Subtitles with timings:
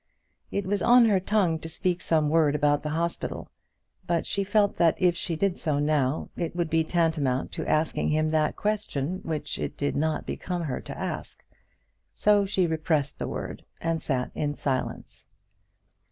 [0.49, 3.51] It was on her tongue to speak some word about the hospital;
[4.07, 8.09] but she felt that if she did so now, it would be tantamount to asking
[8.09, 11.43] him that question which it did not become her to ask;
[12.11, 15.23] so she repressed the word, and sat in silence.